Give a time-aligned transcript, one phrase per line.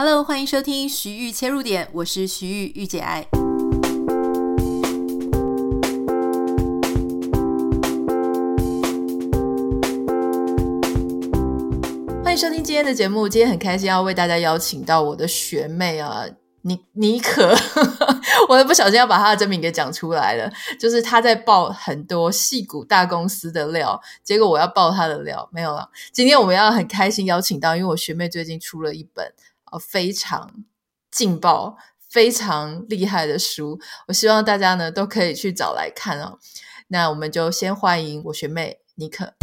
[0.00, 3.26] Hello，欢迎收听徐玉切入点，我是徐豫御姐爱。
[12.22, 16.24] 欢迎收听今天的节目，今天很开心要为大家邀请到我的学妹啊，
[16.62, 17.52] 妮妮可，
[18.48, 25.90] 我都不小心要把她的真名给讲出来了，就是她在爆很多矽谷大公司的料，结果我要爆她的料，没有了。
[26.12, 29.32] 今天我们要很开心邀请到，因为我学妹最近出了一本。
[29.76, 30.64] 非常
[31.10, 31.76] 劲爆、
[32.08, 36.38] 非常厉害的书，我希望大家呢都可以去找来看哦。
[36.86, 39.34] 那我们就先欢迎我学妹尼克。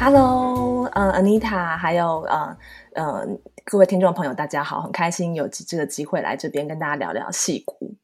[0.00, 2.56] Hello，呃，Anita，还有呃
[2.94, 3.24] 呃
[3.64, 7.94] 各位听众朋友，大家好，很开心有这个机会来这边跟大家聊聊戏骨。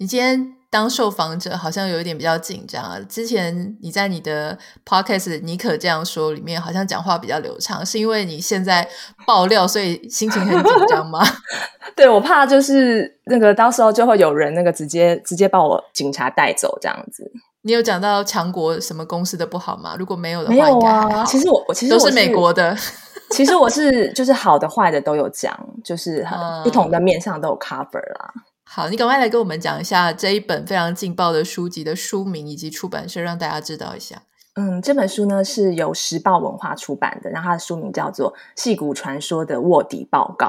[0.00, 2.98] 你今天当受访者好像有一点比较紧张啊。
[3.06, 8.88] 之前你在你的 podcast 你可这样说里面，好像讲话比较流畅，是因为你现在
[9.26, 11.20] 爆料，所以心情很紧张吗？
[11.94, 17.30] 对，我怕就是那个到时候就会有人那个直接直接把我警察带走这样子。
[17.60, 19.94] 你有讲到强国什么公司的不好吗？
[19.98, 21.22] 如果没有的话，没有啊。
[21.26, 22.74] 其实我我其实我都是美国的。
[23.32, 28.32] 其实我是就是好的坏的都有讲，就是很不同的面上都有 cover 啦。
[28.72, 34.22] 好，你赶快来跟我们讲一下这一本非常劲爆的书籍的书名以及出版社，让大家知道一下。
[34.54, 40.46] 嗯，这本书呢是由时报文化出版的，然后它的书名叫做《戏骨传说的卧底报告》。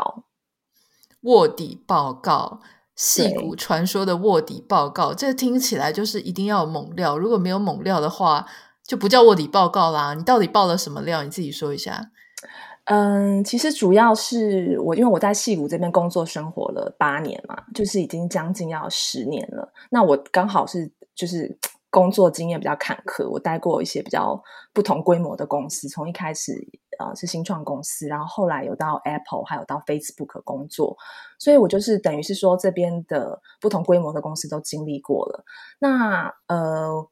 [1.22, 2.59] 卧底报告，
[2.95, 8.45] 戏骨传说的卧底报告，这听起来就是一定要有猛料，如果没有猛料的话，
[8.86, 10.14] 就不叫卧底报告啦。
[10.14, 11.23] 你到底爆了什么料？
[11.23, 12.11] 你自己说一下。
[12.86, 19.72] 嗯，其实主要是我，因为我在矽谷这边工作生活了八年嘛，就是已经将近要十年了。
[19.92, 21.58] 那我刚好是就是
[21.92, 24.42] 工作经验比较坎坷，我待过一些比较
[24.73, 26.54] 不同规模的公司，从一开始
[27.00, 30.98] 呃是新创公司，然后后来有到 Apple，还有到 Facebook 工作，
[31.38, 35.45] 所以我就是等于是说这边的不同规模的公司都经历过了。
[35.80, 37.08] 那呃。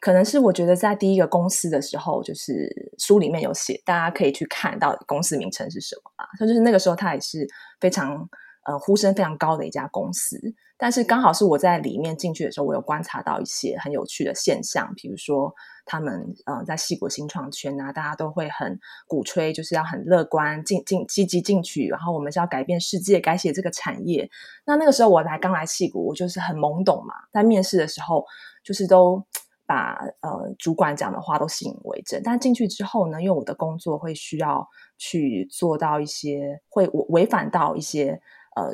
[0.00, 6.24] 可能是我觉得在第一个公司的时候，就是书里面有写，大家可以去看到公司名称是什么嘛。
[6.36, 6.48] 所以。
[6.48, 7.46] 就是那个时候，它也是
[7.80, 8.28] 非常
[8.64, 10.40] 呃呼声非常高的一家公司。
[10.78, 15.52] 但是刚好是我在里面进去的时候，我有观察到一些很有趣的现象，比如说
[15.84, 18.78] 他们呃在戏谷新创圈啊，大家都会很
[19.08, 24.30] 鼓吹，就是要很乐观、进进积极进取，然后我们是要改变世界、改写这个产业。
[24.64, 28.24] 那那个时候我来刚来戏谷，我就是很懵懂嘛，在面试的时候
[28.62, 29.26] 就是都。
[29.68, 38.18] 把呃主管讲的话都信以为真，但进去之后呢，因为我的工作会需要去做到一些会违反到一些
[38.56, 38.72] 呃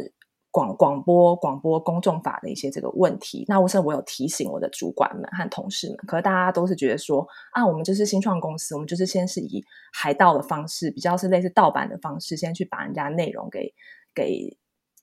[0.52, 3.44] 广广播广播公众法的一些这个问题。
[3.48, 13.74] 那我是我有提醒我的主管们和同事们，可是大家都是觉得说啊，我们就是新创公司，我们就是先是以海盗的方式，比较是类似盗版的方式，先去把人家内容给
[14.14, 14.56] 给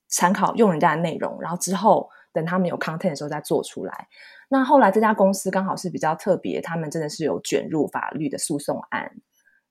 [0.08, 4.08] 参考用人家的内容，然后之后等他们有 content 的时候再做出来。
[4.54, 9.10] 那后来这家公司刚好是比较特别，他们真的是有卷入法律的诉讼案。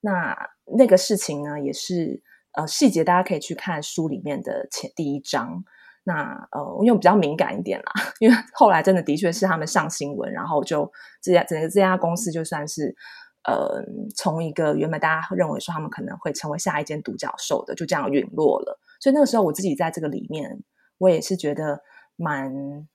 [0.01, 0.35] 那
[0.79, 5.63] 那个事情呢，也是呃细节大家可以去看书里面的前第一章。
[6.05, 12.97] 那呃，因为比较敏感一点啦， 因为后来真的的确是他们上新闻，然后就这家整个这家公司就算是
[13.45, 13.85] 呃
[14.17, 18.81] 从一个原本大家认为说他们可能会成为下一间独角兽的，就这样陨落了。
[18.99, 20.63] 所以那个时候我自己在这个里面，
[20.97, 21.83] 我也是觉得
[22.17, 22.89] 蛮。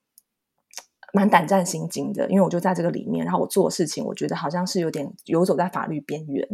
[1.16, 6.46] 蛮胆战心惊的，因为我就在这个里面，然后我做的事情，我觉得好像是有点游走在法律边缘，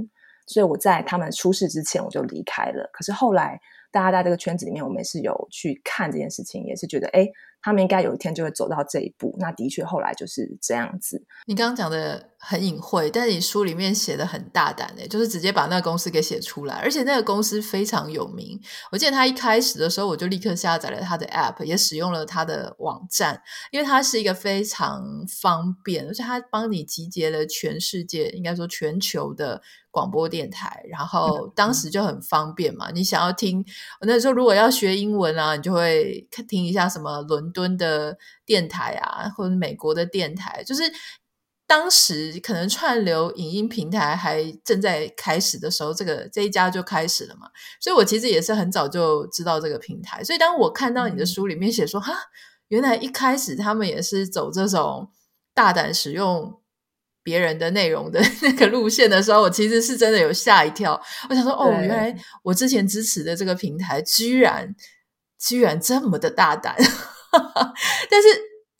[0.46, 2.88] 所以我在他们出事之前我就离开了。
[2.94, 3.60] 可是后来
[3.92, 7.28] 大家在这个圈子里面，我们也是有去看这件事情，也是觉得，哎，
[7.62, 9.36] 他们应该有一天就会走到这一步。
[9.40, 11.24] 那的确后来就是这样子。
[11.46, 18.60] 你刚刚讲的很隐晦，但是你书里面写的很大胆的，就是直接把那个公司给写出来，而且那个公司非常有名。
[18.92, 32.90] 我记得他一开始的时候，我就立刻下载了他的 App，也使用了他的网站，因为它是一个非常方便，而且他帮你集结了全世界，应该说全球的广播电台，然后当时就很方便嘛。
[32.92, 33.64] 你想要听，
[34.02, 40.84] 那时候如果要学英文啊，你就会听一下什么伦敦的电台啊，或者美国的电台，就是。
[41.68, 47.48] 当时可能串流影音平台还正在开始的时候，这个这一家就开始了嘛，
[47.80, 50.22] 所以我其实也是很早就知道这个平台。
[50.22, 52.14] 所以当我看到你的书里面写说，哈，
[52.68, 55.10] 原来一开始他们也是走这种
[55.54, 56.60] 大胆使用
[57.24, 61.02] 别人的内容的 那个路线的时候，我其实是真的有吓一跳。
[61.30, 62.14] 我想说，哦，原来
[62.44, 64.76] 我之前支持的这个平台，居然
[65.40, 66.76] 居然这么的大胆，
[68.10, 68.28] 但是。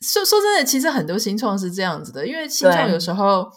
[0.04, 3.48] 说说真的，其实很多新创是这样子的，因为新创有时候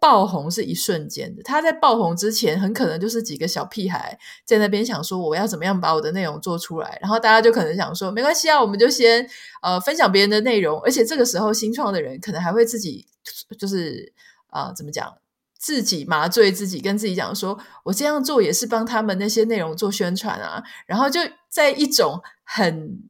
[0.00, 9.24] 爆红是一瞬间的，他在爆红之前，很可能就是几个小屁孩在那边想说，我要怎么样把我的内容做出来，然后大家就可能想说，没关系啊，我们就先
[9.62, 13.06] 呃分享别人的内容，而且这个时候新创的人可能还会自己
[13.56, 14.12] 就是
[14.48, 15.16] 啊、呃、怎么讲，
[15.56, 23.08] 自己麻醉自己，跟自己讲说，我这样做也是帮他们那些内容做宣传啊，然后就在一种很。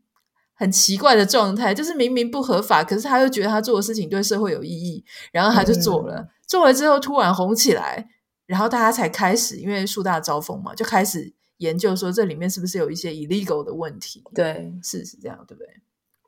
[0.58, 6.16] 很奇怪的状态，就是明明不合法，可是他又觉得他做的事情对社会有意义，然后他就做了。
[6.16, 8.08] 嗯、做了之后突然红起来，
[8.46, 14.24] 然后大家才开始，因为树大招风嘛，就开始研究说这里面是不是有一些 illegal 的问题。
[14.34, 15.68] 对，是是这样，对不对？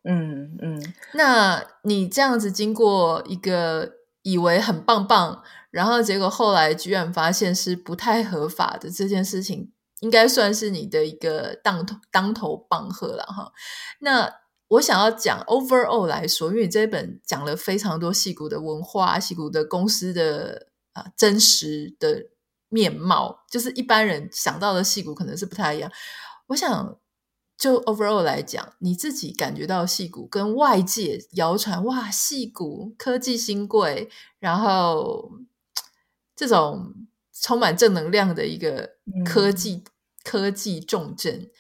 [0.05, 0.95] 嗯嗯。
[1.15, 3.93] 那你这样子经过一个
[4.23, 9.73] 以为很棒棒，然后结果后来居然发现是不太合法的这件事情。
[10.01, 13.53] 应该算是你的一个当头当头棒喝了哈。
[14.01, 14.33] 那
[14.69, 22.27] 我想要讲 overall 来说，因为你这一本讲了非常多戏骨的文化、戏骨的公司的啊真实的
[22.69, 25.91] 面貌，就是一般人想到的戏骨可能是不太一样。
[26.49, 26.99] 我想
[27.57, 34.09] 就 overall 来讲，你自己感觉到戏骨跟外界谣传哇，戏骨科技新贵，
[34.39, 35.33] 然后
[36.37, 36.95] 这种。
[37.41, 39.85] 充满正能量的一个科技、嗯、
[40.25, 41.51] 科技重镇，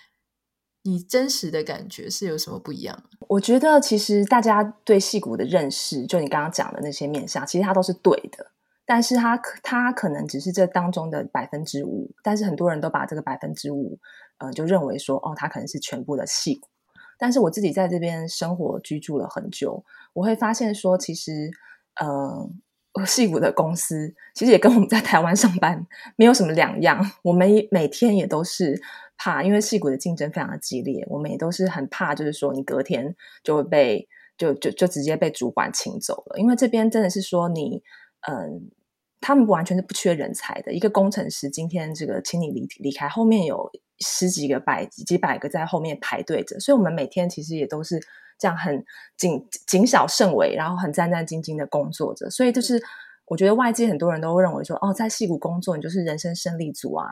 [0.82, 3.04] 你真实的感觉是有什么不一样？
[3.28, 8.52] 我觉得其实大家对戏骨的认识，就你刚刚讲的那些面向，其实它都是对的，
[8.86, 13.98] 但是它它可能只是这当中的百分之五，但是很多人都把这个百分之五，
[14.38, 16.68] 呃，就认为说，哦，它可能是全部的戏骨。
[17.18, 19.84] 但是我自己在这边生活居住了很久，
[20.14, 21.50] 我会发现说，其实，
[22.00, 22.50] 呃。
[23.04, 25.86] 矽谷的公司其实也跟我们在台湾上班
[26.16, 28.80] 没有什么两样，我们每天也都是
[29.16, 37.82] 怕，因为矽谷的竞争非常的激烈，我们也都是很怕，就是说你隔天就会被就就就直接被主管请走了，因为这边真的是说你
[38.28, 38.70] 嗯，
[39.20, 48.00] 他们不完全是不缺人才的，一个工程师今天这个请你离离开，后面有十几个百几百个在后面排队着，所以我们每天其实也都是。
[48.38, 48.85] 这样很
[49.17, 52.81] 谨谨小慎微，然后很战战兢兢的工作着，所以就是
[53.26, 57.06] 我觉得外界很多人都会认为说，哦，在戏谷工作你就是人生胜利组啊，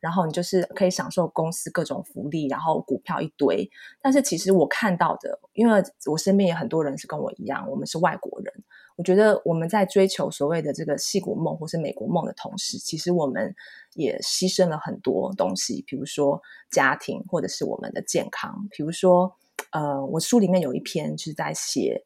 [0.00, 3.68] 然后你就是可以享受公司各种福利，然后股票一堆。
[4.00, 8.54] 但是其实我看到的，因为我身边也很多人是跟我一样，我们是外国人，
[8.96, 13.54] 我觉得我们在追求所谓的这个戏骨梦或是美国梦的同时，其实我们
[13.92, 16.40] 也牺牲了很多东西，比如说
[16.70, 19.36] 家庭或者是我们的健康，比如说。
[19.72, 22.02] 呃，我书里面有一篇是在写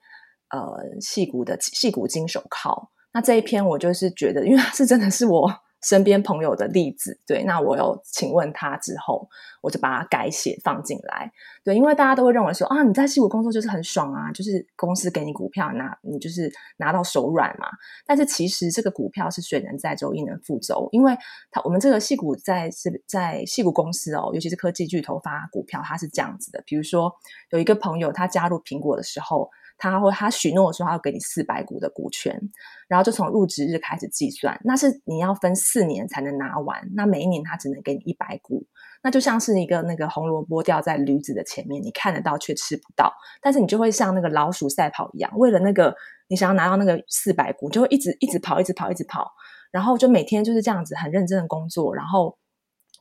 [0.51, 5.51] 呃戏骨的戏骨金手铐，那这一篇我就是觉得，因为它是真的是我。
[5.83, 9.29] 身边朋友的例子，对，那我有请问他之后，
[9.61, 11.33] 我就把它改写放进来，
[11.65, 17.67] 对，因为大家都会认为说啊，你在矽谷工作就是很爽啊，就是公司给你股票拿，你就是拿到手软嘛。
[18.07, 21.17] 但是其实这个股票是水能载舟，亦能覆舟，因为
[21.51, 26.63] 它我们这个矽谷在是在矽谷公司哦，尤其是科技巨头发股票，它是这样子的。
[26.65, 27.13] 比如说
[27.51, 29.51] 有一个朋友他加入苹果的时候。
[29.91, 32.41] 他会，他许诺说他要给你四百股的股权，
[32.89, 38.65] 然后就从入职日开始计算，那是你要分四年才能拿完，那每一年他只能给你一百股，
[39.03, 45.95] 那就像是一个那个红萝卜掉在驴子的前面，你看得到却吃不到，但是你就会像那个老鼠赛跑一样，为了那个
[46.29, 49.33] 你想要拿到那个四百股，就会一直一直跑，一直跑，一直跑，
[49.71, 52.39] 然后就每天就是这样子很认真的工作，然后。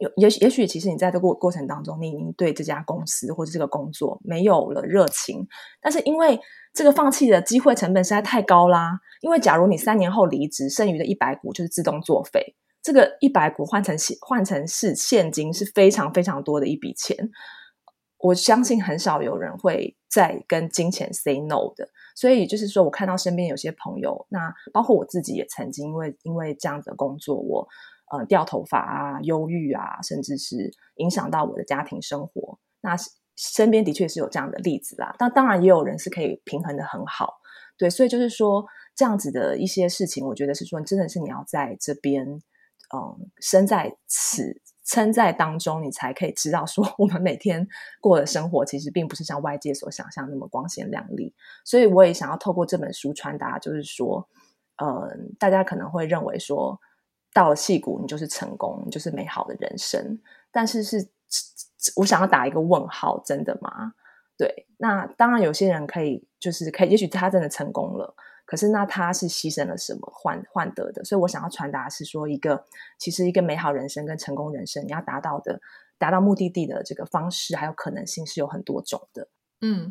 [0.01, 5.47] 有也也许，其实你在这个过过程当中，你已经对这家公司或者这个工作没有了热情，
[5.79, 6.39] 但是因为
[6.73, 8.99] 这个放弃的机会成本实在太高啦。
[9.21, 12.55] 因为假如你三年后离职，剩余的一百股就是自动作废。
[12.81, 17.29] 这个一百股换成换成是现金是非常非常多的一笔钱。
[18.17, 21.87] 我相信很少有人会再跟金钱 say no 的。
[22.15, 27.67] 所以就是说我看到身边有些朋友，那包括我自己也曾经因为因为这样的工作，我。
[28.11, 32.59] 呃，掉头发啊，忧郁啊，甚至是影响到我的家庭生活。
[32.81, 32.93] 那
[33.37, 35.15] 身边的确是有这样的例子啦。
[35.17, 37.35] 但当然也有人是可以平衡得很好，
[37.77, 37.89] 对。
[37.89, 42.27] 所以就是说，这样子的一些事情，我觉得是说，真的是你要在这边，
[42.93, 47.65] 嗯，身在此，身在当中，你才可以知道说， 我们每天
[48.01, 51.33] 过的生活其实并不是像外界所想象那么光鲜亮丽。
[51.63, 54.27] 所以我也想要透过这本书传达，就是说，
[54.83, 56.77] 嗯，大家可能会认为说。
[57.33, 60.19] 到了戏骨，你就是成功，你就是美好的人生。
[60.51, 61.09] 但是是，
[61.95, 63.93] 我想要打一个问号，真的吗？
[64.37, 71.03] 对，那当然有些人可以，就是可以，也许他真的成功了，可是那他是牺牲了什么换换得的？
[71.05, 72.65] 所以我想要传达是说，一个
[72.97, 75.61] 其实一个美好人生跟成功人生，你要达到的，
[75.97, 79.27] 达到目的地的这个方式还有可能性是有很多种的。
[79.61, 79.89] 嗯，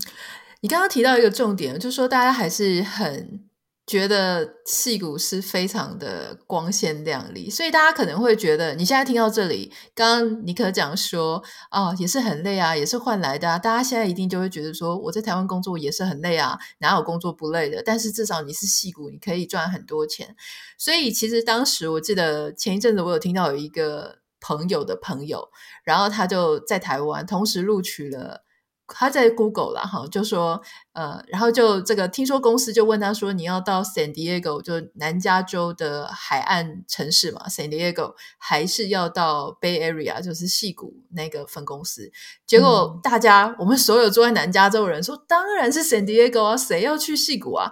[0.61, 3.50] 你刚刚提到一个重点，就是说大家还是很。
[3.91, 11.43] 觉得戏骨是非常的光鲜亮丽，所以大家可能会觉得，你现在听到这里，刚刚尼可讲说，
[11.73, 17.83] 哦，也是很累啊，也是换来的啊，大家现在一定就会觉得说，我在台湾工作也是很累啊，哪有工作不累的？
[17.85, 20.37] 但是至少你是戏骨，你可以赚很多钱。
[20.79, 25.49] 所以其实当时我记得前一阵子我有听到有一个朋友的朋友，
[25.83, 28.45] 然后他就在台湾同时录取了。
[28.93, 30.61] 他在 Google 啦，哈，就说，
[30.93, 42.11] 呃，然后就这个听说公司就问他说，你要到 San Diego 就南加州的海岸城市嘛，San Diego 还是要到 Bay Area 就是戏谷那个分公司？
[42.45, 47.71] 结果大家、嗯、我们所有住在南加州的人说，当然是 San Diego 啊，谁要去戏谷啊？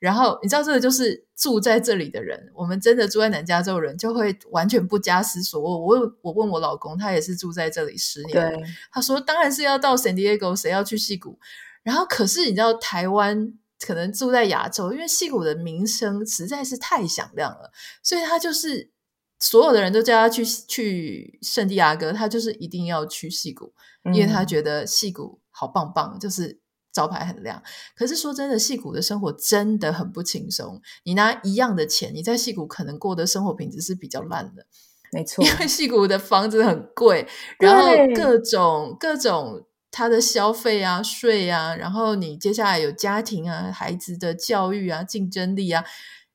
[0.00, 5.60] 然后你知道这个就是住在这里的人，我们真的住在南加州的人就会完全不加思索。
[5.60, 11.38] 我我我问我老公，他也是住在这里十年，对他说当然是要到 San Diego，谁要去戏谷？
[11.86, 17.70] 然后可是你知道台湾可能住在亚洲，因为戏谷的名声实在是太响亮了，
[18.02, 18.90] 所以他就是
[19.38, 23.72] 所有的人都叫他去去圣地亚哥，他就是一定要去戏谷，
[24.12, 26.60] 因为他觉得戏谷好棒棒，就是。
[26.92, 27.62] 招牌很亮，
[27.94, 30.80] 可是说真的，戏谷的生活真的很不轻松。
[31.04, 34.64] 你拿一样的钱，你在戏谷可能过的生活品质是比较烂的，
[35.12, 35.44] 没错。
[35.44, 37.28] 因为戏谷的房子很贵，
[37.58, 39.66] 然后各种各种
[39.96, 45.82] 它的消费啊、税啊，然后你接下来有家庭啊、孩子的教育啊、竞争力啊，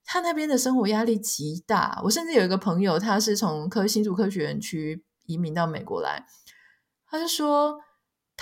[0.03, 2.01] 他那边的生活压力极大。
[2.03, 6.25] 我甚至有一个朋友，他是从科新竹科学园区移民到美国来，
[7.08, 7.77] 他就说。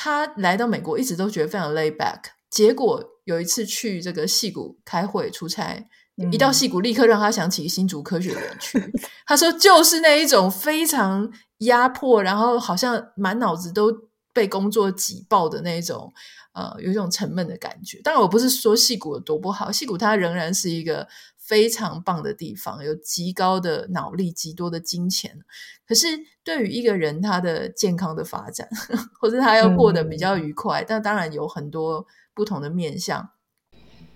[0.01, 8.81] 他来到美国一直都觉得非常 laid back，结果有一次去这个戏谷开会出差，嗯、一到戏谷立刻让他想起新竹科学园区。
[9.25, 13.91] 他说就是那一种非常压迫，然后好像满脑子都
[14.39, 16.13] 被工作挤爆的那一种，
[16.53, 17.99] 呃，有一种沉闷的感觉。
[18.01, 21.07] 当然我不是说戏骨有多不好，戏骨它仍然是一个。
[21.49, 25.39] 非常棒的地方，有极高的脑力，极多的金钱。
[25.87, 26.05] 可是，
[26.43, 28.69] 对于一个人他的健康的发展，
[29.19, 32.05] 或者他要过得比较愉快，嗯、但当然有很多
[32.35, 33.31] 不同的面向。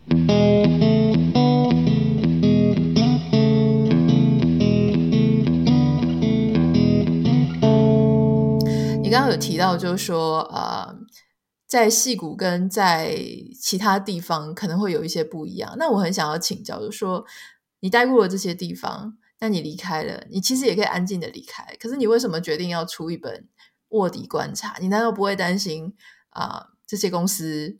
[0.05, 0.92] 你
[9.13, 10.95] 刚刚有提到，就是说，呃。
[11.65, 13.17] 在戏谷跟在
[13.59, 15.73] 其他地方可能会有一些不一样。
[15.79, 17.25] 那我很想要请教，就是说
[17.79, 21.65] 你待过了这些地方，那你离开了，你其实也可以安静的离开。
[21.79, 23.47] 可是你为什么决定要出一本
[23.89, 24.75] 卧底观察？
[24.79, 25.95] 你难道不会担心
[26.29, 27.75] 啊、这些公司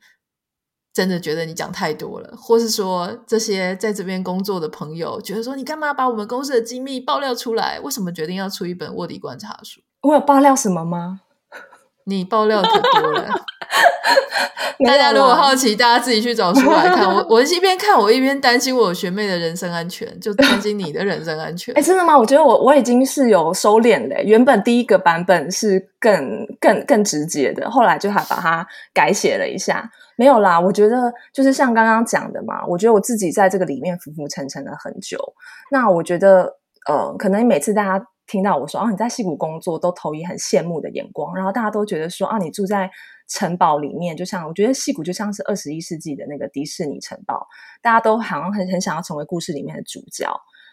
[0.91, 7.79] 真的觉得你讲太多了，或是说这些在这边工作的朋友觉得说你干嘛把我们公司的机密爆料出来？
[7.79, 9.81] 为什么决定要出一本卧底观察书？
[10.01, 11.21] 我有爆料什么吗？
[12.05, 13.25] 你爆料可多了，
[14.85, 17.07] 大家如果好奇，大家自己去找书来看。
[17.07, 21.73] 我我一边看，我一边担心我学妹的人身安全，就担心你的人身安全。
[21.77, 22.17] 哎、欸，真的吗？
[22.17, 24.21] 我觉得我我已经是有收敛嘞。
[24.25, 29.89] 原本第一个版本是更更更直接的，后来就还把它改写了一下。
[30.17, 32.65] 没有啦，我觉得就是像刚刚讲的嘛。
[32.67, 35.17] 我觉得我自己在这个里面浮浮沉沉了很久。
[35.71, 36.57] 那我觉得，
[36.89, 38.05] 呃，可能每次大家。
[38.33, 42.89] 听到我说啊，你在戏谷工作，都投以很羡慕的眼光，然后大家都觉得说啊，你住在
[43.27, 47.47] 城堡里面，就像我觉得戏谷就像是二十一世纪的那个迪士尼城堡，
[47.79, 50.27] 大家都好像很很想要成为故事里面的主角，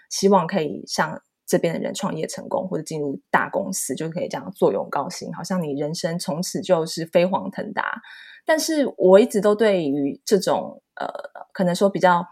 [0.09, 8.01] 希望可以像这边的人创业成功或者进入大公司，就可以这样坐拥高薪，好像你人生从此就是飞黄腾达。
[8.47, 11.07] 但是我一直都对于这种呃，
[11.53, 12.25] 可能说比较。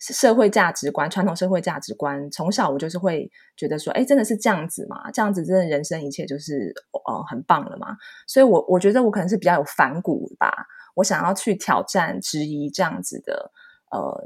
[0.00, 5.08] 社会价值观，传统社会价值观，从小我就是会觉得说，哎，真的是这样子嘛？
[5.12, 6.74] 这样子真的人生一切就是
[7.06, 7.96] 呃很棒了嘛？
[8.26, 13.52] 所以我，我我觉得我可能是比较有反骨吧，我想要去挑战、质疑这样子的
[13.92, 14.24] 呃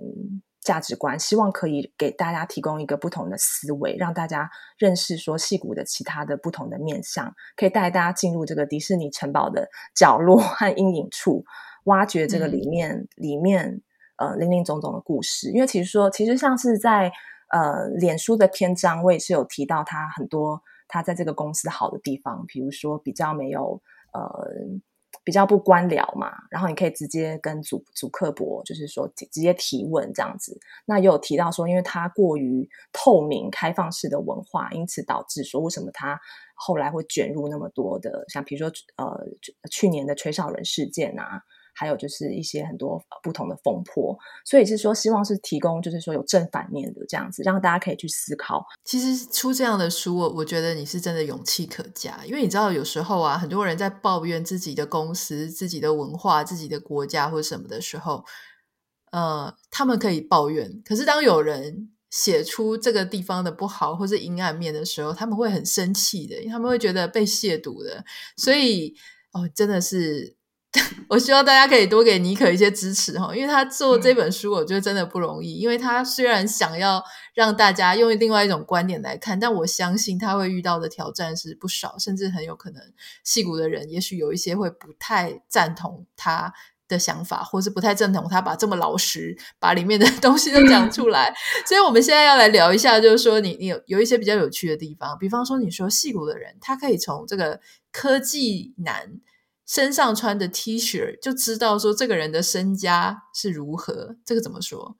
[0.62, 11.44] 价值观，希望可以给大家提供一个不同的思维，让大家认识说戏骨的其他的不同的面向，可以带大家进入这个迪士尼城堡的角落和阴影处，
[11.84, 13.82] 挖掘这个里面、嗯、里面。
[14.18, 17.12] 呃，林林总总的故事，因为其实说，其实像是在
[17.48, 23.80] 呃，脸书的篇章，我也是有提到他很多他在这个公司好的地方，比如说比较没有
[24.12, 24.50] 呃，
[25.22, 30.58] 比较不官僚嘛，然后你可以直接跟祖祖克伯，就是说直接提问这样子。
[30.86, 36.18] 那也有提到说，因为他过于透明、开放式的文化，因此导致说为什么他
[36.54, 39.24] 后来会卷入那么多的，像比如说呃，
[39.70, 41.42] 去年的吹哨人事件啊。
[41.76, 48.64] 还有就是一些很多不同的风波，所以是说希望是提供，就是说有正反面的这样子，让大家可以去思考。
[48.82, 58.24] 其实出这样的书，我我觉得你是真的勇气可嘉，因为你知道有时候啊，很多人在抱怨自己的公司、自己的文化、自己的国家或什么的时候，
[59.12, 68.04] 呃，他们可以抱怨，可是当有人写出这个地方的不好或是阴暗面的时候，他们会很生气的，因为他们会觉得被亵渎的。
[68.36, 68.94] 所以，
[69.32, 70.35] 哦，真的是，
[71.08, 75.54] 我希望大家可以多给妮可一些支持哈，因为他做这本书，我觉得真的不容易。
[75.54, 77.02] 嗯、因为他虽然想要
[77.34, 82.82] 让大家用另外一种观点来看，但我相信他会遇到的挑战是不少，甚至很有可能
[83.24, 86.52] 戏骨的人，也许有一些会不太赞同他
[86.88, 91.34] 的想法，或是不太赞同他把这么老实把里面的东西都讲出来，
[91.66, 97.60] 所以我们现在要来聊一下，就是说你你有有一些比较有趣的地方，比方说你说戏骨的人，他可以从这个
[97.92, 99.20] 科技男
[99.66, 104.96] 身上穿的 T 恤就知道说这个人的身家是如何，这个怎么说？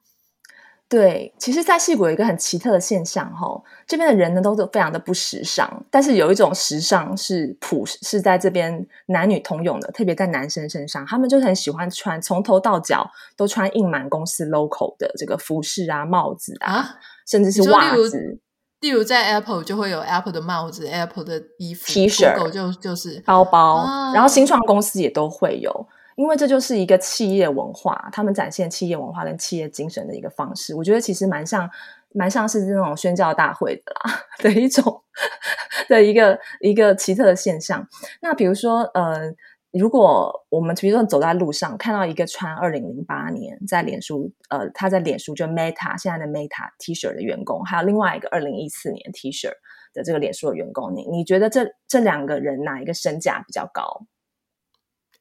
[0.88, 16.94] 对，其实，在戏谷有一个很奇特的现象，哈，这边的人呢都是非常的不时尚，但是有一种时尚是普是在这边男女通用的，特别在男生身上，他们就很喜欢穿从头到脚都穿印满公司 logo 的这个服饰啊、帽子啊，啊
[17.26, 18.38] 甚至是袜子。
[18.87, 25.88] 例如在 Apple 就会有 Apple 的帽子、Apple 的衣服、T 恤，就就是包包，啊、然后新创公司也都会有。
[26.14, 30.73] 因为这就是一个企业文化，他们展现企业文化跟企业精神的一个方式。
[30.76, 31.69] 我觉得其实蛮像，
[32.14, 35.02] 蛮像是这种宣教大会的啦 的一种
[35.90, 37.87] 的一个一个奇特的现象。
[38.23, 39.31] 那比如说，呃，
[39.78, 49.50] 如果我们比如说走在路上看到一个穿二零零八年在脸书，呃，他在脸书就 Meta 现在的 Meta T 恤的员工，还有另外一个二零一四年 T 恤
[49.92, 54.06] 的这个脸书的员工，你你觉得这这两个人哪一个身价比较高？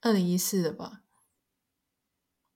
[0.01, 1.01] 二零一四的吧，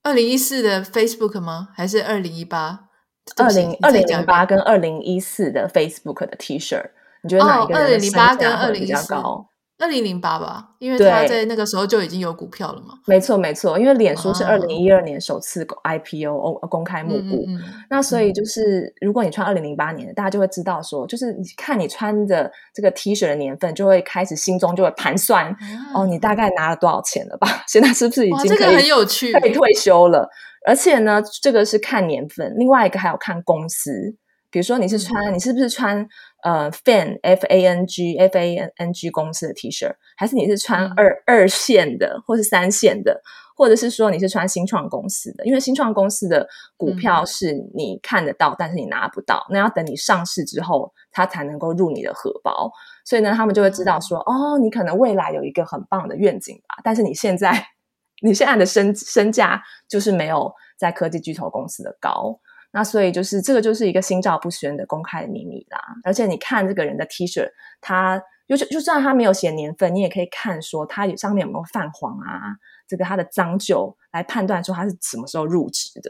[0.04, 1.70] 二零一四的 Facebook 吗？
[1.74, 2.90] 还是二零一八？
[3.38, 6.92] 二零二零零八跟二零一四的 Facebook 的 T 恤，
[7.22, 9.50] 你觉得哪一个人的身价会比较高？
[9.80, 12.96] 二零零八吧，因为他在那个时候就已经有股票了嘛。
[13.08, 25.56] 没错，没错，因为脸书是二零一二年首次 IPO 公开募股，嗯嗯嗯、那所以就是如果你穿二零零八年的，大家就会知道说，就是你看你穿的这个 T 恤的年份，就会开始心中就会盘算，啊、
[25.96, 27.48] 哦，你大概拿了多少钱了吧？
[27.66, 30.28] 现在是不是已经这个很有趣，可以退休了？
[30.68, 34.18] 而且呢，这个是看年份，另外一个还有看公司。
[34.52, 36.08] 比如说你是穿，嗯、你是不是穿
[36.44, 43.22] 呃 Fang F A N G F A N G 公司的 T 恤，还是你是穿二、嗯、二线的，或是三线的，
[43.56, 45.46] 或者是说你是穿新创公司的？
[45.46, 52.72] 因为新创公司的股票是你看得到，嗯、但是你拿不到，那要等你上市之后，它才能够入你的荷包。
[53.06, 57.68] 所以呢，他们就会知道说，嗯、哦，你可能未来有一个很棒的愿景吧，但是你现在
[58.22, 62.40] 你现在的身身价就是没有在科技巨头公司的高。
[62.72, 67.50] 那所以就是这个就是一个心照不宣的公开的秘密啦，而且你看这个人的 T 恤，
[67.82, 72.56] 他就就算他没有写年份，你也可以看说他上面有没有泛黄啊，
[72.88, 76.10] 这个他的脏旧来判断说他是什么时候入职的，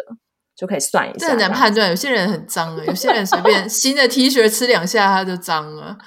[0.56, 1.28] 就可以算一下。
[1.28, 5.98] 这很难判断，有些人很脏啊，有些人随便 新的 T 恤吃两下他就脏了，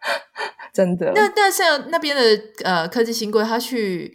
[0.72, 1.12] 真的。
[1.14, 2.22] 那那像那边的
[2.64, 4.14] 呃科技新贵，他去。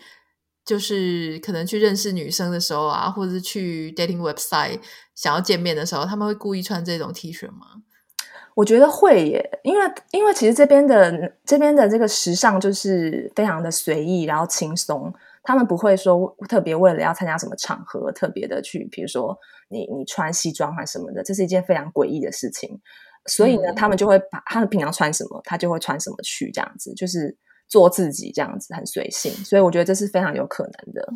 [0.65, 4.79] 就是可能去认识女生的时候啊，或者是去 dating website
[5.13, 7.83] 想要见面的时候，他们会故意穿这种 T 恤吗？
[8.55, 19.37] 我觉得会耶，因为因为其实这边的这边的这个时尚就是非常的随意，然后轻松，他们不会说特别为了要参加什么场合，特别的去，比如说
[19.69, 22.79] 你你穿西装还什么的，这是一件非常诡异的事情。
[23.25, 27.37] 所以呢，嗯、他们就会把他们平常穿什么，他就会穿什么去，这样子就是。
[27.73, 31.13] 做自己这样子很随性，所以我觉得这是非常有可能的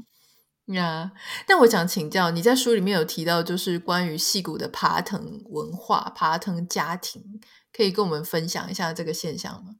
[0.73, 1.11] 呀。
[1.13, 7.21] Yeah, 但我想请教，你在书里面有提到，就是关于戏骨的爬藤文化、爬藤家庭，
[7.71, 9.75] 可以跟我们分享一下这个现象吗？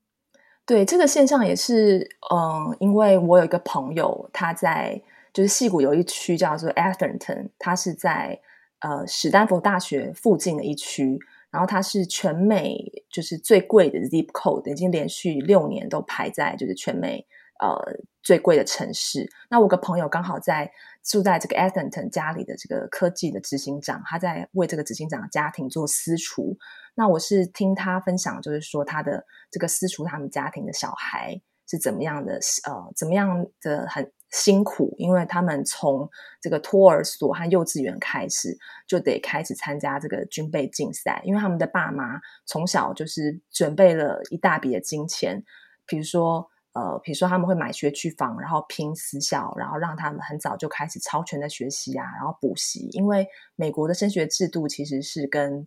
[0.68, 5.02] 对，这个现象也是，嗯，因为我有一个朋友，他在
[5.34, 8.40] 就是戏骨有一区叫做 Atherton，他是在
[8.82, 11.18] 呃史丹佛大学附近的一区。
[11.58, 12.78] 然后它是全美
[13.12, 17.26] 就是最贵的 zip code，已经连续六年都排在就是全美
[17.60, 17.76] 呃
[18.22, 19.28] 最贵的城市。
[19.50, 20.72] 那我个朋友刚好在
[21.04, 26.56] 住在这个 Atherton 家里的这个科技的执行长，他在为这个执行长的家庭做私厨。
[26.94, 32.34] 那我是听他分享，就是说他的这个私厨，他们家庭的小孩是怎么样的，
[32.68, 34.12] 呃，怎么样的很。
[34.32, 36.10] 辛苦，因为他们从
[36.42, 41.22] 这个托儿所和幼稚园开始，就得开始参加这个军备竞赛。
[41.24, 45.44] 因为他们的爸妈从小就是准备了一大笔的金钱，
[45.86, 52.90] 比如说，呃，比如说他们会买学区房，然后拼私校，然后让他们很早就开始超全的学习啊，然后补习。
[52.92, 55.66] 因为美国的升学制度其实是跟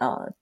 [0.00, 0.32] 呃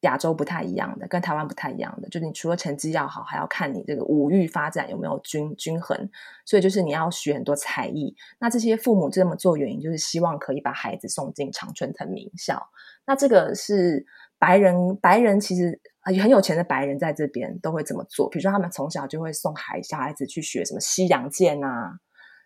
[0.00, 6.08] 亚洲不太一样的，跟台湾不太一样的，就是你除了成绩要好，还要看你这个五育发展有没有均均衡。
[6.46, 8.14] 所以就是你要学很多才艺。
[8.38, 12.68] 那这些父母这么做原因，就是希望可以把孩子送进常春藤名校。
[13.06, 14.06] 那这个是
[14.38, 18.28] 白人，白人其实很有钱的白人在这边都会这么做。
[18.30, 21.98] 比如说他们从小就会送孩小孩子去学什么西洋剑啊。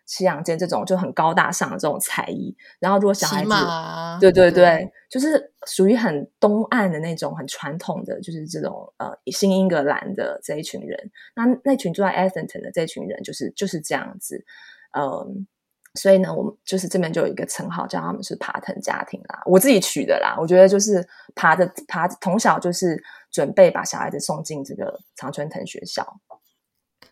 [0.06, 3.50] 西洋剑这种就很高大上的这种才艺，然后如果小孩子，
[4.20, 14.44] 对对对，对就是属于很东岸的那种很传统的，就是这种呃新英格兰的这一群人，那那群住在 Atherton 的这一群人，就是就是这样子，
[14.96, 15.46] 嗯，
[15.94, 26.06] 所以呢，我们就是这边就有一个称号叫他们是爬藤家庭啦，我自己取的啦，我觉得就是爬着爬，从小就是准备把小孩子送进这个常春藤学校。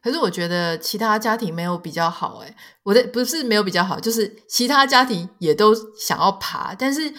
[0.03, 7.15] 可是我觉得其他家庭没有比较好诶，我的不是没有比较好，就是其他家庭也都想要爬，但是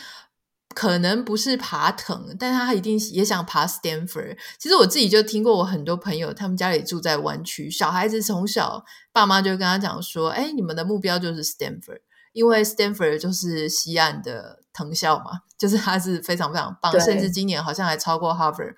[0.76, 4.38] 可能不是爬藤，但他一定也想爬 Stanford。
[4.60, 12.02] 其实我自己就听过，我很多朋友他们家里住在湾区，小孩子从小爸妈就跟他讲说：“哎，你们的目标就是 Stanford，
[12.34, 18.76] 因为 Stanford 就是西岸的藤校嘛，就是它是非常非常棒，甚至今年好像还超过 Harvard。”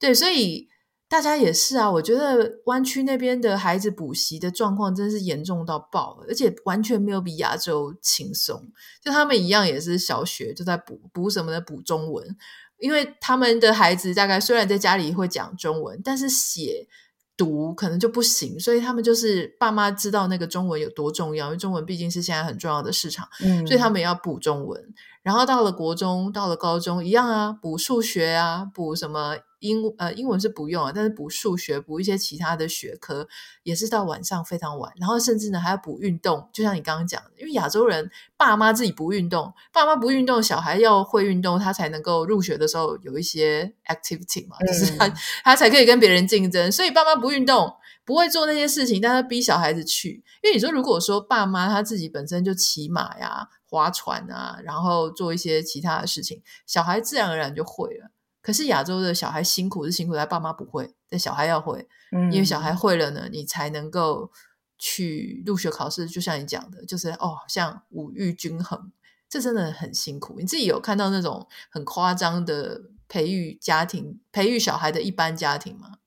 [0.00, 0.71] 对，所以。
[1.12, 8.72] 大家也是啊，我觉得湾区那边的孩子补习的状况真是严重到爆，而且完全没有比亚洲轻松。
[8.98, 12.34] 就他们一样也是小学就在补补什么的，补中文，
[12.78, 16.88] 因为他们的孩子大概虽然在家里会讲中文，但是写
[17.36, 24.82] 读可能就不行，所以他们就是爸妈知道那个中文有多重要，因为中文毕竟是现在很重要的市场，嗯，所以他们也要补中文。
[25.22, 29.36] 然后到了国中，到了高中一样啊，补数学啊，补什么？
[29.62, 33.26] 英呃英文是不用啊，但是补数学补一些其他的学科
[33.62, 47.72] 也是到晚上非常晚，然后甚至呢还要补运动，就像你刚刚讲的，因为亚洲人爸妈自己不运动，爸妈不运动，小孩要会运动，他才能够入学的时候有一些 activity 嘛，就是他、嗯、 他才可以跟别人竞争，所以爸妈不运动，
[48.04, 58.10] 不会做那些事情，但他逼小孩子去，因为你说如果说爸妈他自己本身就骑马呀、划船啊，然后做一些其他的事情，小孩自然而然就会了。
[58.42, 64.30] 可是亚洲的小孩辛苦是辛苦，但爸妈不会，但小孩要会，嗯，因为小孩会了呢，你才能够
[64.76, 66.08] 去入学考试。
[66.08, 68.90] 就像你讲的，就是哦，像五育均衡，
[69.28, 70.34] 这真的很辛苦。
[70.40, 75.98] 你自己有看到那种很夸张的培育家庭、培育小孩的一般家庭吗？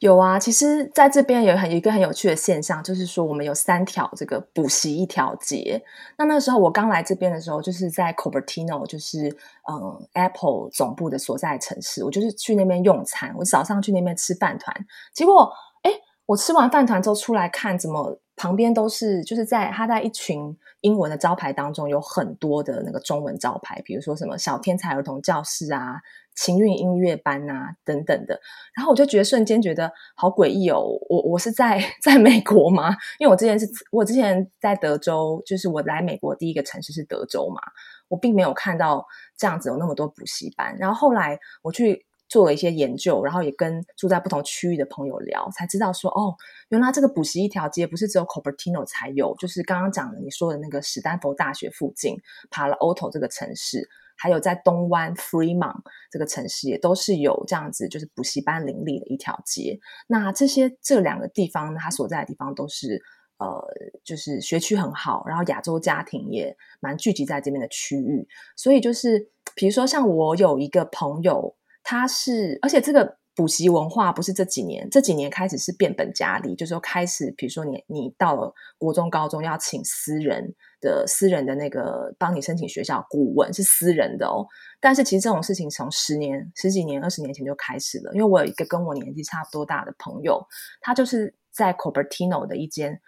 [0.00, 5.82] 有啊，其实在这边有很一个很有趣的现象，就是说我们有三条这个补习一条街。
[6.16, 9.26] 那那个时候我刚来这边的时候，就是在 Cupertino，就是
[9.68, 13.34] 嗯 Apple 总部的所在城市，我就是去那边用餐。
[13.36, 14.72] 我早上去那边吃饭团，
[15.12, 15.90] 结果哎，
[16.26, 25.96] 我吃完饭团之后出来看，怎么旁边都是就是在他在一群英文的招牌当中有很多的那个中文招牌，比如说什么小天才儿童教室啊。
[26.40, 28.40] 琴韵音乐班啊，等等的，
[28.72, 30.78] 然后我就觉得瞬间觉得好诡异哦！
[31.08, 32.96] 我我是在 在美国吗？
[33.18, 37.60] 因为我之前是我之前在德州，就是我来美国第一个城市是德州嘛，
[38.06, 39.04] 我并没有看到
[39.36, 40.76] 这样子有那么多补习班。
[40.78, 46.36] 然后后来我去做了一些研究，然后也跟住在不同区域的朋友聊，才知道说哦，
[46.68, 52.14] 原来这个补习一条街不是只有 Cupertino 才有，就是刚刚讲的你说的那个史丹佛大学附近
[52.48, 53.88] ，Palo Alto 这个城市。
[54.18, 59.78] 还有在东湾 Fremont 这个城市也都是有这样子，就是补习班林立的一条街。
[60.08, 63.00] 那这些这两个地方呢，它所在的地方都是
[63.38, 63.64] 呃，
[64.04, 68.28] 就是学区很好，然后亚洲家庭也蛮聚集在这边的区域。
[68.56, 73.16] 所以就是，比如说像我有一个朋友，他是，而且这个。
[73.38, 84.46] 补习文化不是这几年，这几年开始是变本加厉，就是说开始，比如说你你到了国中、高中要请私人的私人的那个帮你申请学校顾问，是私人的哦。
[84.80, 88.12] 但是其实这种事情从十年、十几年、二十年前就开始了。
[88.14, 90.46] 因为我有一个跟我年纪差不多大的朋友，
[90.80, 93.00] 他就是在 Cupertino 的一间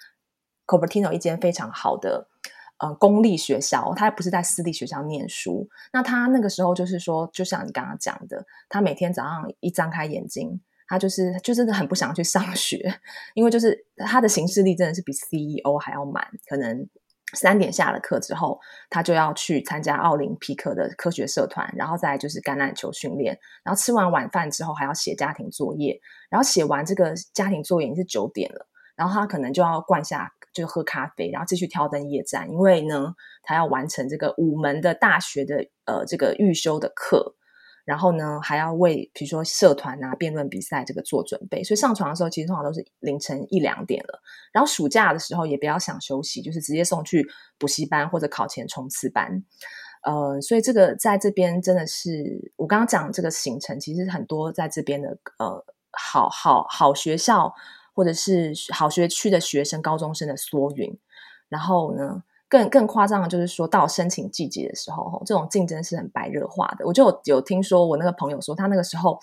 [0.67, 2.29] Cupertino 一间非常好的。
[2.83, 5.69] 呃，公立学校，他不是在私立学校念书。
[5.93, 12.99] 那他那个时候就是说，就像你刚刚讲的，他每天早上一张开眼睛，他就是就真的很不想去上学，
[13.35, 16.27] 因为就是他的行事力真的是比 CEO 还要满。
[16.49, 16.89] 可能
[17.35, 28.67] 三点下了课之后，他就要去参加奥林匹克的科学社团，然后再就是橄榄球训练，然后吃完晚饭之后还要写家庭作业，然后写完这个家庭作业已经是九点了，
[28.97, 30.33] 然后他可能就要灌下。
[30.53, 33.15] 就喝咖啡，然后继续挑灯夜战，因为呢，
[33.45, 37.37] 他要完成这个五门的大学的呃这个预修的课，
[37.85, 44.21] 然后呢还要为比如说社团啊、辩论比赛这个做准备，所以上床的时候其实通常都是凌晨一两点了。
[44.53, 47.27] 然后暑假的时候也不要想休息，就是直接送去
[47.59, 49.45] 补习班或者考前冲刺班。
[50.03, 57.53] 呃，所以这个在这边真的是我刚刚讲这个行程，其实很多在这边的呃好好好学校
[57.95, 60.99] 或者是好学区的学生、高中生的缩云。
[61.51, 66.85] 然后呢，更更夸张的就是说到申请季节的时候，这种竞争是很白热化的。
[66.85, 69.19] 我就有，有听说我那个朋友说，他那个时候，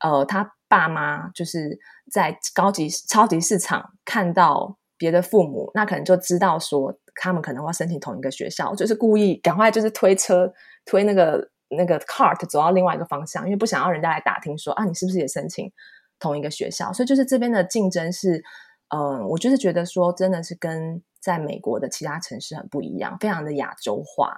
[0.00, 1.78] 呃，他爸妈就是
[2.12, 10.52] 在高级超级市场看到别的父母，那可能就知道说他们可能会申请同一个学校，就是故意赶快就是推车
[10.84, 15.72] 推那个那个 cart 走到另外一个方向，因为不想要人家来打听说啊，你是不是也申请
[16.18, 16.92] 同一个学校？
[16.92, 18.42] 所以就是这边的竞争是，
[18.88, 21.02] 嗯、我就是觉得说真的是跟。
[21.20, 24.32] 在美国的其他城市很不一样，非常的亚洲化，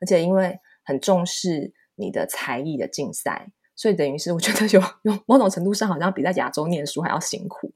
[0.00, 7.74] 而且因为很重视你的才艺的竞赛，所以等于是我觉得有有某种程度上好像比在亚洲念书还要辛苦。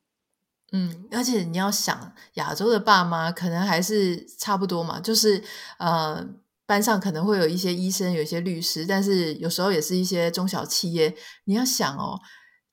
[0.73, 5.45] 嗯，而且你要想，亚洲的爸妈可能还是差不多嘛，就是
[5.79, 6.27] 呃，
[6.65, 11.15] 班上可能会有一些医生，有一些律师，但是有时候也是一些中小企业。
[11.45, 12.19] 你要想哦，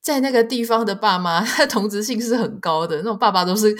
[0.04, 3.76] 在那个地方的爸妈，他同质性是很高的，那种爸爸都是。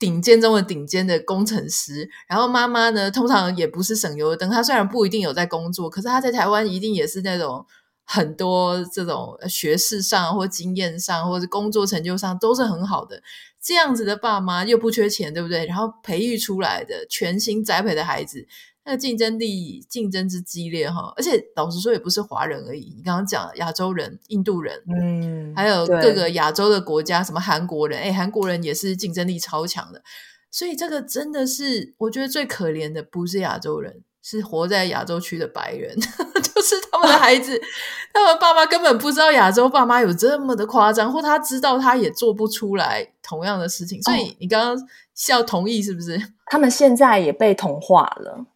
[0.00, 4.48] 顶尖中的顶尖的工程师，然后妈妈呢，通常也不是省油的灯。
[4.48, 7.66] 她虽然不一定有在工作，可是她在台湾一定也是那种
[8.04, 13.20] 很多这种学识上或经验上，或者工作成就上都是很好的。
[13.60, 15.66] 这样子的爸妈又不缺钱，对不对？
[15.66, 18.46] 然后培育出来的全新栽培的孩子。
[18.88, 22.94] 那个竞争力竞争之激烈哈，而且老实说也不是华人而已。
[22.96, 30.02] 你刚刚讲亚洲人、印度人，嗯，还有各个亚洲的国家，什么韩国人，哎，韩国人也是竞争力超强的。
[30.50, 37.60] 所以这个真的是，我觉得最可怜的不是亚洲人，是活在亚洲区的白人， 就是他们的孩子，
[38.14, 44.02] 他们爸妈根本不知道亚洲爸妈有这么的夸张，或他知道他也做不出来同样的事情。
[44.02, 46.18] 所以你刚刚是要同意是不是？
[46.50, 48.46] 他们现在也被同化了。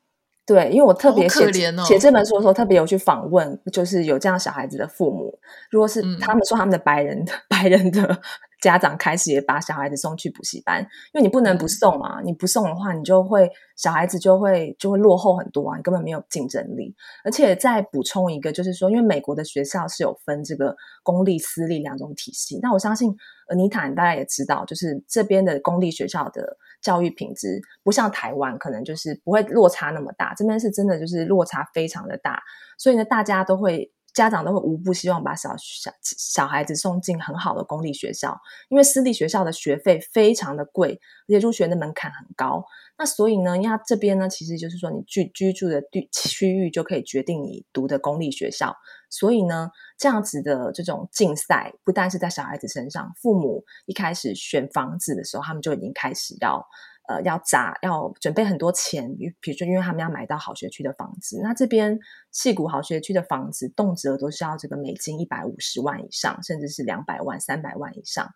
[0.44, 5.38] 对，因为我特别写、哦、写这本书的时候，特别有去访问，就是有这样小孩子的父母。
[5.70, 8.20] 如果是他们说他们的白人的、嗯、 白人的
[8.62, 10.80] 家长开始也把小孩子送去补习班，
[11.12, 16.94] 因为你不能不送嘛，嗯、你不送的话，你就会小孩子就会就会落后很多啊，你根本没有竞争力。
[17.24, 23.14] 而且再补充一个，就是说，因为美国的学校是有分这个公立私立两种体系，那我相信
[23.48, 26.56] Anita 大家也知道，就是这边的公立学校的。
[26.82, 30.34] 教育品质不像台湾，可能就是不会落差那么大。
[30.34, 32.42] 这边是真的，就是落差非常的大。
[32.76, 42.64] 所以呢，大家都会，家长都会无不希望把小小小孩子送进很好的公立学校，因为私立学校的学费非常的贵，而且入学的门槛很高。
[42.98, 48.76] 那所以呢，因为这边呢，其实就是说你居居住的地区域就可以决定你读的公立学校。
[49.08, 56.66] 所以呢，这样子的这种竞赛，不但是在小孩子身上，父母一开始选房子的时候，他们就已经开始要
[57.08, 61.40] 呃要砸要准备很多钱，比如说因为他们要买到好学区的房子。
[61.42, 61.98] 那这边
[62.30, 68.30] 戏谷好学区的房子，动辄都是要这个美金一百五十万以上，甚至是两百万、三百万以上。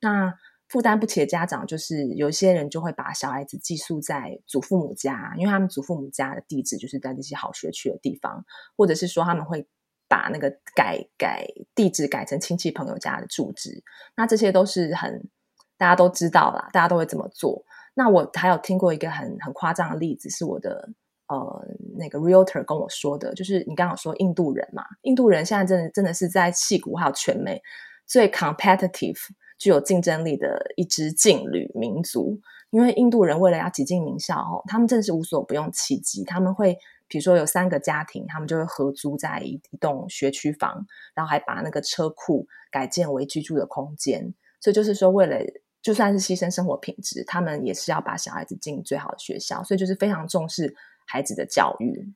[0.00, 0.34] 那
[0.68, 8.44] 负担不起的家长，就是有些人就会把小孩子寄宿在祖父母家，因为他们祖父母家的地址就是在这些好学区的地方，
[8.76, 9.66] 或者是说他们会。
[10.10, 13.84] 把那个改改地址改成亲戚朋友家的住址，
[14.16, 15.28] 那这些都是很
[15.76, 17.62] 大家都知道啦，大家都会这么做。
[17.98, 20.88] 那我还有听过一个很很夸张的例子，是我的
[21.26, 21.66] 呃
[21.98, 27.60] 那个 realtor 跟我说的，就是你刚刚说印度人嘛，印度人现在真的真的是在矽谷还有全美
[28.06, 29.18] 最 competitive
[29.58, 36.78] 具有竞争力的一支劲旅民族，因为印度人为了要挤进名校哦，他们真的是无所不用其极，他们会。
[37.10, 40.84] 比如说有三个家庭，他们就会合租在一一栋学区房，
[41.14, 44.34] 然后还把那个车库改建为居住的空间。
[44.60, 45.38] 所以就是说，为了
[45.82, 49.62] 就算是牺牲生活品质，他们也是要把小孩子进最好的学校。
[49.62, 50.74] 所以就是非常重视
[51.06, 52.14] 孩子的教育。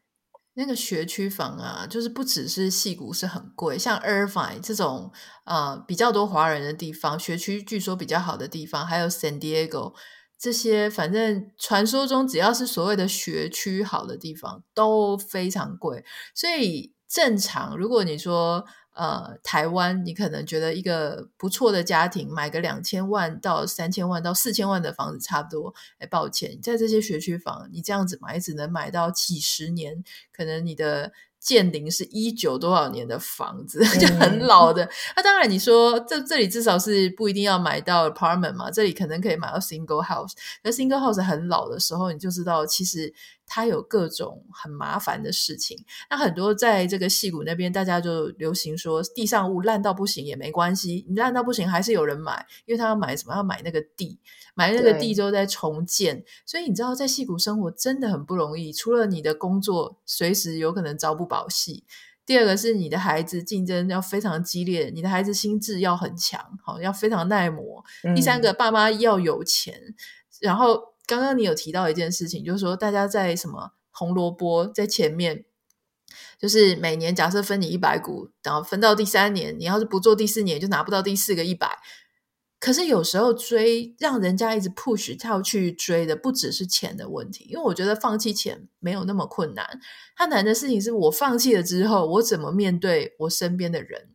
[0.55, 5.11] 那个学区房啊，就是不只是矽谷是很贵，像 Irvine 这种
[5.46, 9.94] 呃比较多华人的地方，学区据说比较好的地方，还有 San Diego。
[10.38, 30.02] 这些反正传说中只要是所谓的学区好的地方都非常贵，所以正常如果你说呃台湾，你可能觉得一个不错的家庭买个两千万到三千万到四千万的房子差不多，哎，抱歉，在这些学区房你这样子买只能买到几十年，
[30.33, 31.12] 可能你的。
[31.42, 34.88] 建龄是一九多少年的房子， 就很老的。
[35.16, 40.35] 那、当然，你说这这里至少是不一定要买到 apartment 嘛，这里可能可以买到 single house。
[40.62, 43.12] 那 single house 很老的时候，你就知道其实
[43.54, 45.76] 它有各种很麻烦的事情。
[46.08, 53.34] 那很多在这个戏谷那边，大家就流行说地上物烂到不行也没关系，你烂到不行还是有人买，因为他要买什么？
[53.34, 54.18] 要买那个地，
[54.54, 56.24] 买那个地之后再重建。
[56.46, 58.72] 所以你知道，在戏谷生活真的很不容易。
[58.72, 61.84] 除了你的工作随时有可能朝不保夕，
[62.24, 67.84] 第二个是你的孩子竞争要非常激烈，你的孩子心智要很强，好，要非常耐磨。
[68.04, 69.94] 嗯、第三个，爸妈要有钱，
[70.40, 70.91] 然后。
[71.06, 75.44] 刚刚你有提到一件事情，就是说大家在什么红萝卜在前面，
[76.38, 81.78] 就是每年假设分你一百股，然后分到第三年，你要是不做第四年，就拿不到第四个一百。
[82.60, 89.80] 可是有时候追让人家一直 push 跳去追的，不只是钱的问题，因为我觉得放弃钱没有那么困难，
[90.14, 94.10] 它难的事情是我放弃了之后，我怎么面对我身边的人。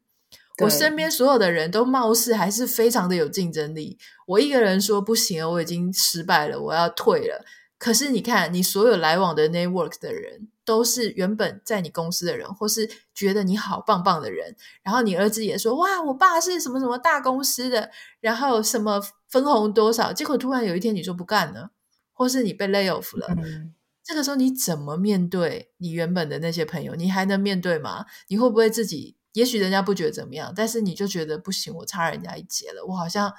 [0.60, 3.98] 我身边所有的人都貌似还是非常的有竞争力。
[4.26, 7.46] 我一个人说不行了，我已经失败了，我要退了。
[7.78, 14.56] 可是你看，你所有来往的 network 的人，都是原本在你公司的人，或是觉得你好棒棒的人。
[14.82, 21.70] 然后你儿子也说：“哇，我爸是什么什么大公司的，然后什么分红多少。”结果突然有一天你说不干了，
[22.14, 23.28] 或是你被 lay off 了。
[23.38, 23.76] 嗯。
[24.04, 26.96] 这个时候你怎么面对你原本的那些朋友？
[26.96, 28.06] 你还能面对吗？
[28.30, 29.17] 你会不会自己？
[29.38, 32.84] 也许人家不觉得怎么样，但是你就觉得不行，我差人家一截了。
[32.88, 33.32] 我好像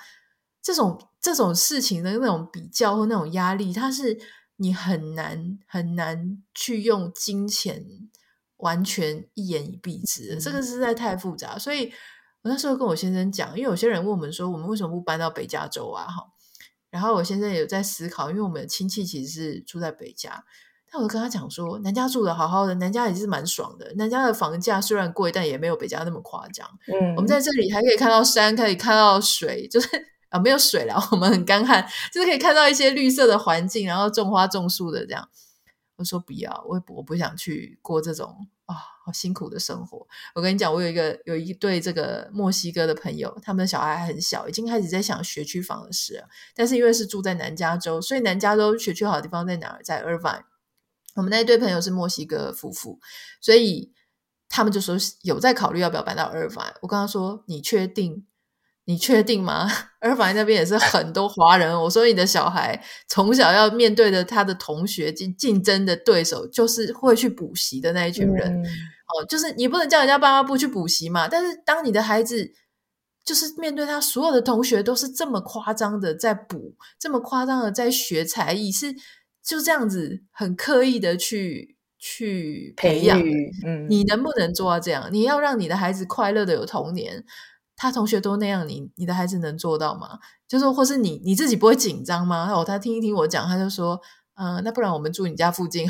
[0.63, 4.17] 这种这种事情的那种比较或那种压力，它是
[4.59, 7.85] 你很难很难去用金钱
[8.59, 10.39] 完全一言以蔽之。
[10.39, 11.59] 这个实在太复杂。
[11.59, 11.93] 所以
[12.43, 16.07] 我那时候跟我先生讲，因为有些人问我们说，我们为什么不搬到北加州啊？
[16.07, 16.29] 哈，
[16.91, 20.45] 然后我先生也有在思考，因为我们的亲戚其实是住在北加。
[20.91, 23.93] 但我跟他讲说，南家住的好好的，南家也是蛮爽的。
[23.97, 26.67] 南家的房价虽然贵，但也没有北家那么夸张。
[26.87, 29.89] 嗯，我们在这里还可以看到山，可以看到水，就是
[30.31, 35.29] 啊，没有水了，我们很干旱，就是可以看到一些绿色的环境，然后种花种树的这样。
[35.97, 40.07] 我说不要，我我不想去过这种啊、哦，好辛苦的生活。
[40.35, 46.29] 我跟你讲，我有一个有一对这个墨西哥的朋友，他们的小孩还很小，已经开始在想学区房的事了。
[46.55, 49.83] 但是因为是住在南加州，所以南加州学区好的地方在哪儿？
[49.83, 50.45] 在 Irvine。
[51.19, 53.01] 我们那一对朋友是墨西哥夫妇，
[53.41, 53.93] 所以
[54.49, 56.75] 他们就说有在考虑要不要搬到 Irvine。
[56.81, 58.25] 我跟他说：“你确定？
[58.85, 59.69] 你确定吗
[60.01, 61.77] ？Irvine 那边也是很多华人。
[61.83, 68.63] 我说你的小孩从小要面对的他的同学竞竞争的对手，就是会去补习的那一群人。
[68.63, 71.27] 嗯、哦，就是你不能叫人家爸妈不去补习嘛。
[71.27, 72.53] 但是当你的孩子
[73.25, 78.95] 就是面对他所有的同学都是这么夸张的在补，这么夸张的在学才艺是。”
[79.45, 83.19] 就这样子很刻意的去去培养，
[83.65, 85.09] 嗯，你能不能做到这样？
[85.11, 87.25] 你要让你的孩子快乐的有童年，
[87.77, 90.19] 他同学都那样，你你的孩子能做到吗？
[90.47, 92.51] 就是或是你你自己不会紧张吗？
[92.53, 94.01] 哦，他听一听我讲，他就说，
[94.35, 95.89] 嗯、呃，那不然我们住你家附近，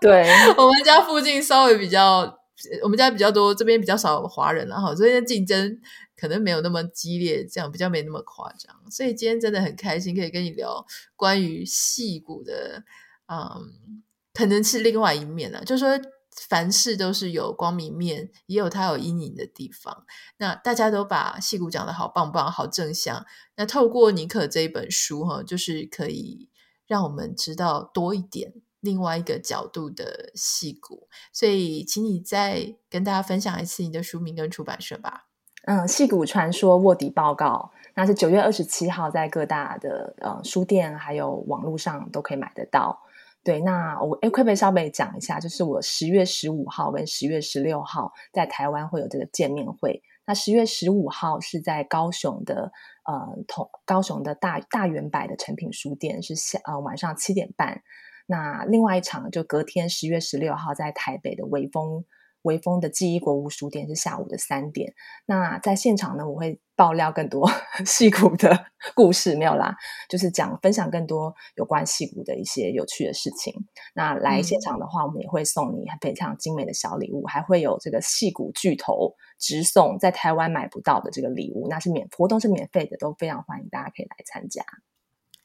[0.00, 2.37] 对， 我们家附近稍微比较，
[2.82, 5.80] 我们家比较多，这边比较少华人了哈，所以竞争。
[6.20, 12.82] 可能没有那么激烈，这样比较没那么夸张，所以今天真的很开心，可以跟你聊关于戏骨的，
[13.28, 14.02] 嗯，
[14.34, 15.64] 可能是另外一面了。
[15.64, 16.10] 就是说，
[16.48, 20.04] 凡事都是有光明面，也有它有阴影的地方。
[20.38, 23.24] 那大家都把戏骨讲得好棒棒，好正向。
[23.54, 26.48] 那透过妮可这一本书，哈，就是可以
[26.88, 31.08] 让我们知道多一点另外一个角度的戏骨。
[31.32, 35.26] 所以，请你再跟大家分享一次你的书名跟出版社吧。
[35.64, 43.02] 嗯，戏骨传说卧底报告，那是九月二十七号在各大的呃书店还有网络上都可以买得到。
[43.44, 50.02] 对，那我诶，可不可以稍微讲一下，就是我十月十五号跟十月十六号在台湾会有这个见面会。
[50.26, 52.72] 那十月十五号是在高雄的
[53.04, 57.82] 呃同高雄的大大远百的诚品书店，是下呃晚上七点半。
[58.28, 62.04] 那另外一场就隔天十月十六号在台北的微风。
[62.42, 64.94] 微风的记忆国屋书店是下午的三点。
[65.26, 67.50] 那在现场呢，我会爆料更多
[67.84, 69.76] 戏骨的 故事，没有啦，
[70.08, 73.52] 就是讲分享更多有关戏骨的一些有趣的事情。
[73.92, 84.64] 那来现场的话，我们也会送你非常精美的小礼物，还会有这个戏骨巨头直送在台湾买不到的这个礼物，那是免活动是免费的，都非常欢迎大家可以来参加。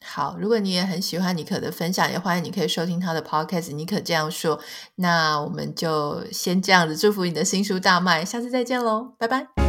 [0.03, 3.73] 好，如果你也很喜欢妮可的分享，也欢迎你可以收听她的 podcast。
[3.73, 4.59] 妮可这样说，
[4.95, 9.62] 那我们就先这样子祝福你的新书大卖，下次再见喽，拜拜。